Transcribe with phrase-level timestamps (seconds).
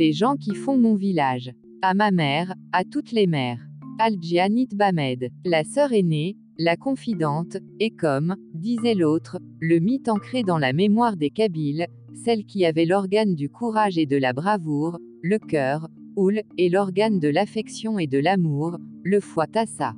[0.00, 1.50] Les gens qui font mon village.
[1.82, 3.66] À ma mère, à toutes les mères.
[3.98, 10.58] Aljianit Bamed, la sœur aînée, la confidente, et comme, disait l'autre, le mythe ancré dans
[10.58, 15.40] la mémoire des Kabyles, celle qui avait l'organe du courage et de la bravoure, le
[15.40, 19.94] cœur, Oul, et l'organe de l'affection et de l'amour, le foie Tassa.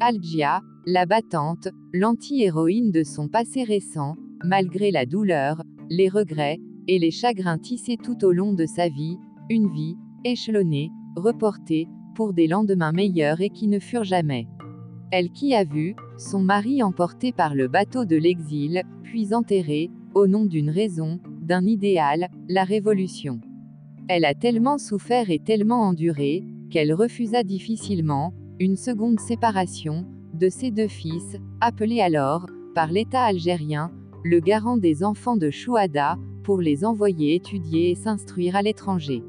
[0.00, 6.58] Algia, la battante, l'anti-héroïne de son passé récent, malgré la douleur, les regrets,
[6.88, 9.18] et les chagrins tissés tout au long de sa vie,
[9.50, 14.46] une vie, échelonnée, reportée, pour des lendemains meilleurs et qui ne furent jamais.
[15.10, 20.26] Elle qui a vu, son mari emporté par le bateau de l'exil, puis enterré, au
[20.26, 23.40] nom d'une raison, d'un idéal, la révolution.
[24.08, 30.04] Elle a tellement souffert et tellement enduré, qu'elle refusa difficilement, une seconde séparation,
[30.34, 33.90] de ses deux fils, appelés alors, par l'État algérien,
[34.24, 39.22] le garant des enfants de Chouada, pour les envoyer étudier et s'instruire à l'étranger.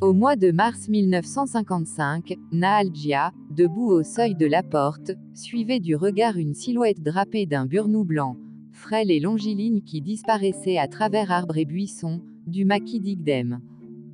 [0.00, 6.38] Au mois de mars 1955, Naalgia, debout au seuil de la porte, suivait du regard
[6.38, 8.38] une silhouette drapée d'un burnou blanc,
[8.72, 13.60] frêle et longiligne qui disparaissait à travers arbres et buissons, du maquis d'Igdem.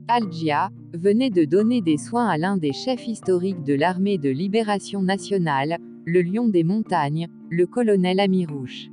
[0.08, 5.02] Algia, venait de donner des soins à l'un des chefs historiques de l'armée de libération
[5.02, 8.90] nationale, le lion des montagnes, le colonel Amirouche.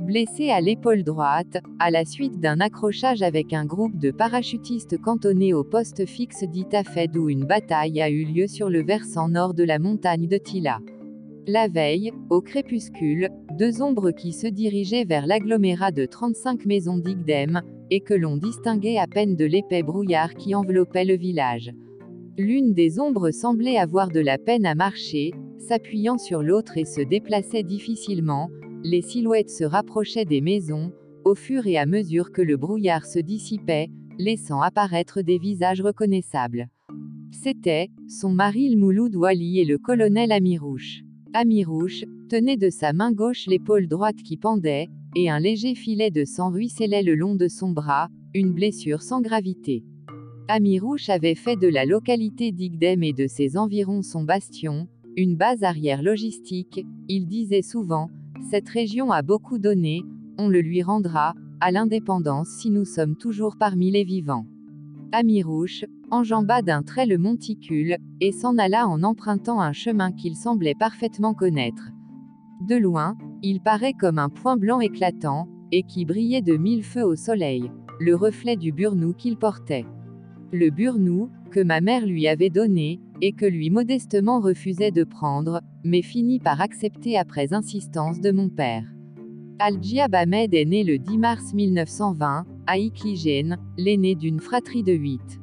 [0.00, 5.52] Blessé à l'épaule droite, à la suite d'un accrochage avec un groupe de parachutistes cantonnés
[5.52, 9.64] au poste fixe d'Itafed où une bataille a eu lieu sur le versant nord de
[9.64, 10.78] la montagne de Tila.
[11.48, 17.60] La veille, au crépuscule, deux ombres qui se dirigeaient vers l'agglomérat de 35 maisons d'Igdem,
[17.90, 21.72] et que l'on distinguait à peine de l'épais brouillard qui enveloppait le village.
[22.38, 27.00] L'une des ombres semblait avoir de la peine à marcher, s'appuyant sur l'autre et se
[27.00, 28.48] déplaçait difficilement,
[28.84, 30.92] les silhouettes se rapprochaient des maisons,
[31.24, 36.68] au fur et à mesure que le brouillard se dissipait, laissant apparaître des visages reconnaissables.
[37.30, 41.02] C'était, son mari Mouloud Wali et le colonel Amirouche.
[41.34, 46.24] Amirouche, tenait de sa main gauche l'épaule droite qui pendait, et un léger filet de
[46.24, 49.84] sang ruisselait le long de son bras, une blessure sans gravité.
[50.48, 55.62] Amirouche avait fait de la localité d'Igdem et de ses environs son bastion, une base
[55.62, 58.08] arrière logistique, il disait souvent,
[58.50, 60.02] cette région a beaucoup donné,
[60.38, 64.46] on le lui rendra, à l'indépendance si nous sommes toujours parmi les vivants.
[65.12, 70.74] Amirouche, enjamba d'un trait le monticule, et s'en alla en empruntant un chemin qu'il semblait
[70.78, 71.90] parfaitement connaître.
[72.66, 77.04] De loin, il paraît comme un point blanc éclatant, et qui brillait de mille feux
[77.04, 77.70] au soleil,
[78.00, 79.86] le reflet du burnou qu'il portait.
[80.52, 85.60] Le burnou, que ma mère lui avait donné, et que lui modestement refusait de prendre,
[85.84, 88.84] mais finit par accepter après insistance de mon père.
[89.58, 95.40] Al-Jiab Ahmed est né le 10 mars 1920, à Ikligène, l'aîné d'une fratrie de huit.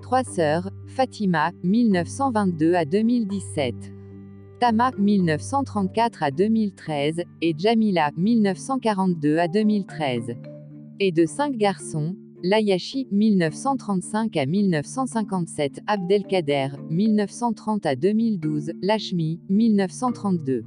[0.00, 3.74] Trois sœurs, Fatima, 1922 à 2017.
[4.58, 10.34] Tama, 1934 à 2013, et Jamila, 1942 à 2013.
[11.00, 20.64] Et de cinq garçons, Layashi, 1935 à 1957, Abdelkader, 1930 à 2012, Lashmi, 1932.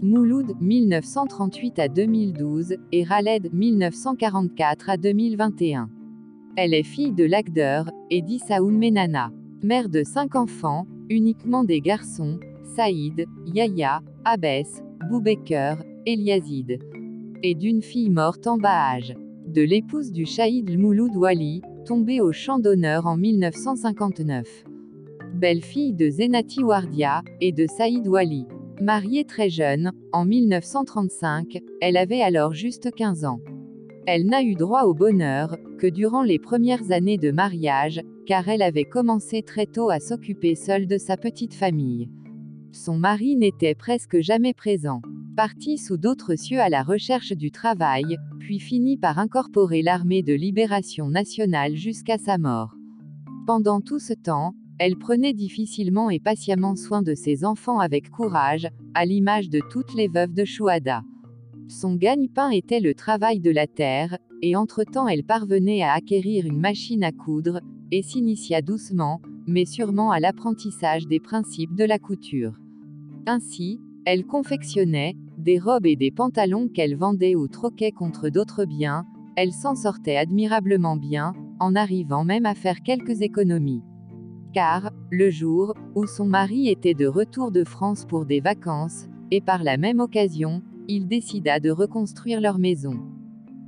[0.00, 5.90] Mouloud, 1938 à 2012, et Raled, 1944 à 2021.
[6.56, 9.30] Elle est fille de l'acteur, et d'Issaoun Menana.
[9.62, 12.40] Mère de cinq enfants, uniquement des garçons,
[12.74, 16.78] Saïd, Yahya, Abbès, Boubeker, Eliazid.
[17.42, 19.14] Et d'une fille morte en bas âge
[19.52, 24.64] de l'épouse du Shahid Mouloud Wali, tombé au champ d'honneur en 1959.
[25.34, 28.46] Belle-fille de Zenati Wardia, et de Saïd Wali.
[28.80, 33.40] Mariée très jeune, en 1935, elle avait alors juste 15 ans.
[34.06, 38.62] Elle n'a eu droit au bonheur, que durant les premières années de mariage, car elle
[38.62, 42.08] avait commencé très tôt à s'occuper seule de sa petite famille.
[42.72, 45.02] Son mari n'était presque jamais présent.
[45.36, 50.34] Parti sous d'autres cieux à la recherche du travail, puis finit par incorporer l'armée de
[50.34, 52.74] libération nationale jusqu'à sa mort.
[53.46, 58.68] Pendant tout ce temps, elle prenait difficilement et patiemment soin de ses enfants avec courage,
[58.92, 61.02] à l'image de toutes les veuves de Chouada.
[61.66, 66.60] Son gagne-pain était le travail de la terre, et entre-temps elle parvenait à acquérir une
[66.60, 72.58] machine à coudre, et s'initia doucement, mais sûrement à l'apprentissage des principes de la couture.
[73.26, 79.06] Ainsi, elle confectionnait, des robes et des pantalons qu'elle vendait ou troquait contre d'autres biens,
[79.36, 83.82] elle s'en sortait admirablement bien, en arrivant même à faire quelques économies.
[84.52, 89.40] Car, le jour, où son mari était de retour de France pour des vacances, et
[89.40, 93.00] par la même occasion, il décida de reconstruire leur maison.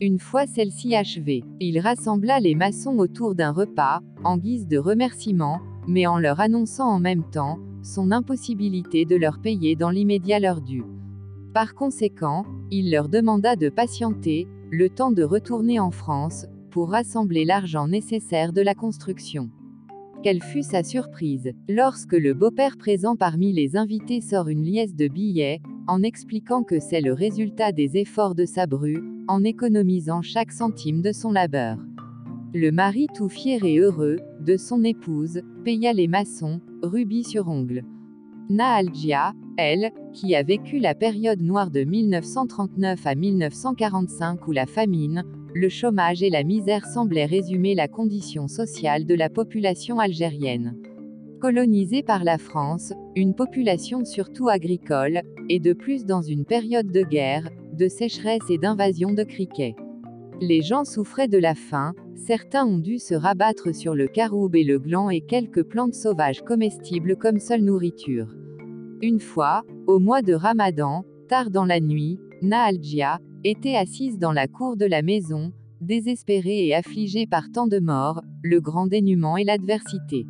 [0.00, 5.60] Une fois celle-ci achevée, il rassembla les maçons autour d'un repas, en guise de remerciement,
[5.86, 10.60] mais en leur annonçant en même temps, son impossibilité de leur payer dans l'immédiat leur
[10.62, 10.82] dû.
[11.52, 17.44] Par conséquent, il leur demanda de patienter, le temps de retourner en France, pour rassembler
[17.44, 19.50] l'argent nécessaire de la construction.
[20.24, 25.06] Quelle fut sa surprise, lorsque le beau-père présent parmi les invités sort une liesse de
[25.06, 30.52] billets, en expliquant que c'est le résultat des efforts de sa bru, en économisant chaque
[30.52, 31.76] centime de son labeur.
[32.56, 37.82] Le mari tout fier et heureux, de son épouse, paya les maçons, rubis sur ongle.
[38.48, 45.24] Naalgia, elle, qui a vécu la période noire de 1939 à 1945 où la famine,
[45.52, 50.76] le chômage et la misère semblaient résumer la condition sociale de la population algérienne.
[51.40, 57.02] Colonisée par la France, une population surtout agricole, et de plus dans une période de
[57.02, 59.74] guerre, de sécheresse et d'invasion de criquets.
[60.40, 64.64] Les gens souffraient de la faim, certains ont dû se rabattre sur le caroube et
[64.64, 68.34] le gland et quelques plantes sauvages comestibles comme seule nourriture.
[69.02, 74.48] Une fois, au mois de Ramadan, tard dans la nuit, Naalgia, était assise dans la
[74.48, 79.44] cour de la maison, désespérée et affligée par tant de morts, le grand dénuement et
[79.44, 80.26] l'adversité.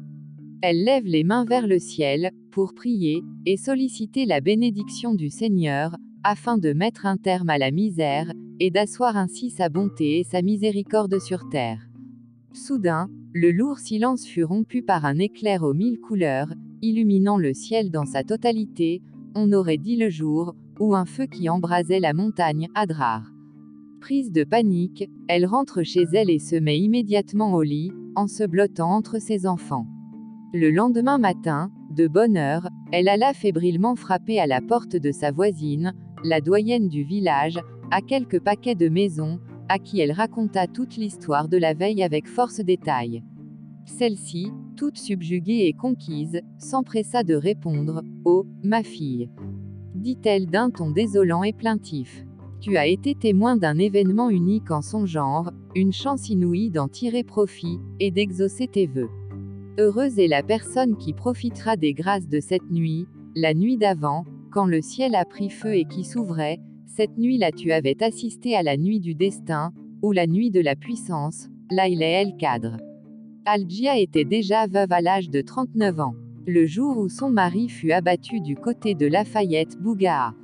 [0.63, 5.97] Elle lève les mains vers le ciel, pour prier, et solliciter la bénédiction du Seigneur,
[6.25, 10.43] afin de mettre un terme à la misère, et d'asseoir ainsi sa bonté et sa
[10.43, 11.89] miséricorde sur terre.
[12.53, 16.53] Soudain, le lourd silence fut rompu par un éclair aux mille couleurs,
[16.83, 19.03] illuminant le ciel dans sa totalité,
[19.35, 23.33] on aurait dit le jour, ou un feu qui embrasait la montagne, Adrar.
[24.01, 28.45] Prise de panique, elle rentre chez elle et se met immédiatement au lit, en se
[28.45, 29.87] blottant entre ses enfants.
[30.53, 35.33] Le lendemain matin, de bonne heure, elle alla fébrilement frapper à la porte de sa
[35.33, 37.59] voisine, la doyenne du village,
[37.95, 39.39] à quelques paquets de maisons,
[39.69, 43.23] à qui elle raconta toute l'histoire de la veille avec force détail.
[43.87, 49.31] Celle-ci, toute subjuguée et conquise, s'empressa de répondre Oh, ma fille
[49.95, 52.27] dit-elle d'un ton désolant et plaintif.
[52.61, 57.23] Tu as été témoin d'un événement unique en son genre, une chance inouïe d'en tirer
[57.23, 59.11] profit, et d'exaucer tes vœux.
[59.79, 63.07] Heureuse est la personne qui profitera des grâces de cette nuit,
[63.37, 66.61] la nuit d'avant, quand le ciel a pris feu et qui s'ouvrait,
[66.97, 70.77] cette nuit-là tu avais assisté à la nuit du destin, ou la nuit de la
[70.77, 72.77] puissance, là il est El Cadre.
[73.47, 76.15] Algia était déjà veuve à l'âge de 39 ans
[76.47, 80.35] le jour où son mari fut abattu du côté de Lafayette Bougaha.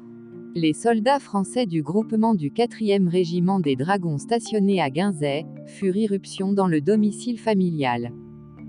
[0.55, 6.53] Les soldats français du groupement du 4e régiment des dragons stationnés à Guinzet, furent irruption
[6.53, 8.13] dans le domicile familial.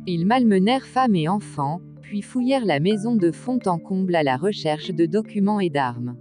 [0.08, 4.36] Ils malmenèrent femmes et enfants, puis fouillèrent la maison de fond en comble à la
[4.36, 6.18] recherche de documents et d'armes.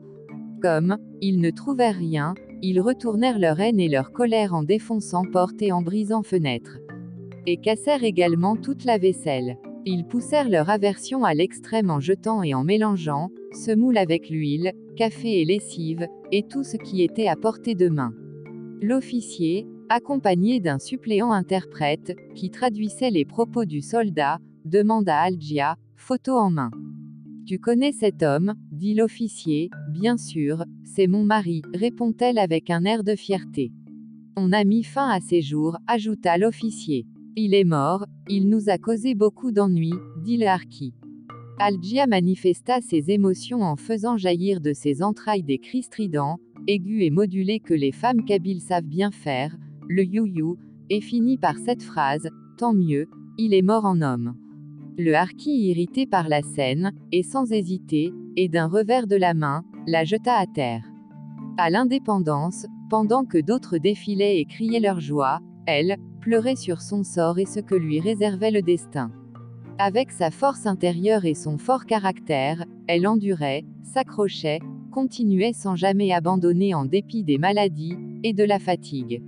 [0.60, 5.62] Comme, ils ne trouvèrent rien, ils retournèrent leur haine et leur colère en défonçant portes
[5.62, 6.78] et en brisant fenêtres.
[7.46, 9.56] Et cassèrent également toute la vaisselle.
[9.86, 15.40] Ils poussèrent leur aversion à l'extrême en jetant et en mélangeant, semoule avec l'huile, café
[15.40, 18.12] et lessive, et tout ce qui était à portée de main.
[18.82, 26.32] L'officier, accompagné d'un suppléant interprète, qui traduisait les propos du soldat, demanda à Algia, photo
[26.32, 26.70] en main.
[27.46, 33.04] Tu connais cet homme, dit l'officier, bien sûr, c'est mon mari, répond-elle avec un air
[33.04, 33.72] de fierté.
[34.38, 37.06] On a mis fin à ses jours, ajouta l'officier.
[37.36, 39.92] Il est mort, il nous a causé beaucoup d'ennuis,
[40.24, 40.94] dit le harki.
[41.58, 47.10] Algia manifesta ses émotions en faisant jaillir de ses entrailles des cris stridents, aigus et
[47.10, 49.58] modulés que les femmes kabyles savent bien faire,
[49.90, 50.56] le you-you,
[50.88, 54.36] et finit par cette phrase, tant mieux, il est mort en homme.
[54.98, 59.64] Le harki irrité par la scène, et sans hésiter, et d'un revers de la main,
[59.86, 60.84] la jeta à terre.
[61.56, 67.38] À l'indépendance, pendant que d'autres défilaient et criaient leur joie, elle, pleurait sur son sort
[67.38, 69.10] et ce que lui réservait le destin.
[69.78, 76.74] Avec sa force intérieure et son fort caractère, elle endurait, s'accrochait, continuait sans jamais abandonner
[76.74, 79.22] en dépit des maladies, et de la fatigue.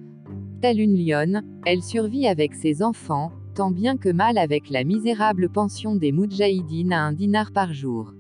[0.61, 5.49] Telle une lionne, elle survit avec ses enfants, tant bien que mal avec la misérable
[5.49, 8.15] pension des Moudjahidines à un dinar par jour.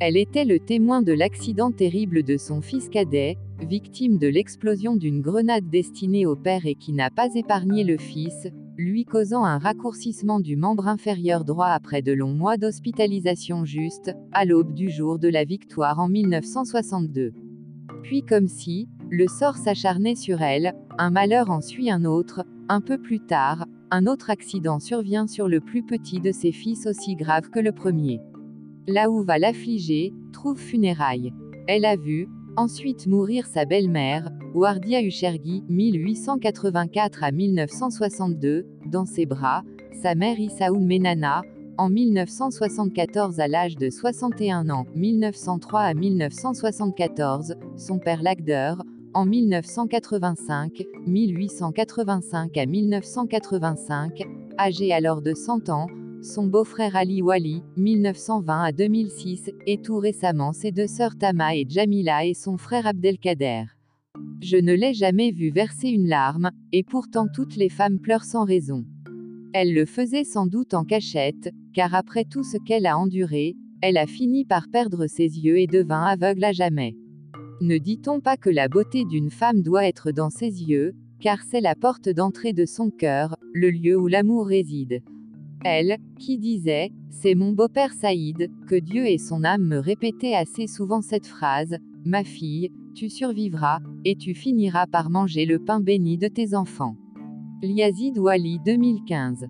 [0.00, 5.20] Elle était le témoin de l'accident terrible de son fils cadet, victime de l'explosion d'une
[5.20, 10.40] grenade destinée au père et qui n'a pas épargné le fils, lui causant un raccourcissement
[10.40, 15.28] du membre inférieur droit après de longs mois d'hospitalisation juste, à l'aube du jour de
[15.28, 17.32] la victoire en 1962.
[18.02, 22.80] Puis comme si, le sort s'acharnait sur elle, un malheur en suit un autre, un
[22.80, 27.14] peu plus tard, un autre accident survient sur le plus petit de ses fils aussi
[27.14, 28.20] grave que le premier.
[28.88, 31.34] Là où va l'affligée, trouve funérailles.
[31.68, 39.62] Elle a vu, Ensuite mourir sa belle-mère, Wardia Ushergi, 1884 à 1962, dans ses bras,
[40.02, 41.42] sa mère Issaoun Menana,
[41.78, 48.74] en 1974 à l'âge de 61 ans, 1903 à 1974, son père Lagder,
[49.14, 54.22] en 1985, 1885 à 1985,
[54.58, 55.86] âgé alors de 100 ans,
[56.22, 61.66] son beau-frère Ali Wali, 1920 à 2006, et tout récemment ses deux sœurs Tama et
[61.68, 63.64] Jamila et son frère Abdelkader.
[64.40, 68.44] Je ne l'ai jamais vu verser une larme, et pourtant toutes les femmes pleurent sans
[68.44, 68.84] raison.
[69.52, 73.98] Elle le faisait sans doute en cachette, car après tout ce qu'elle a enduré, elle
[73.98, 76.94] a fini par perdre ses yeux et devint aveugle à jamais.
[77.62, 81.60] Ne dit-on pas que la beauté d'une femme doit être dans ses yeux, car c'est
[81.60, 85.00] la porte d'entrée de son cœur, le lieu où l'amour réside.
[85.64, 90.66] Elle, qui disait, c'est mon beau-père Saïd, que Dieu et son âme me répétaient assez
[90.66, 96.18] souvent cette phrase, Ma fille, tu survivras, et tu finiras par manger le pain béni
[96.18, 96.96] de tes enfants.
[97.62, 99.46] Liazid Wali 2015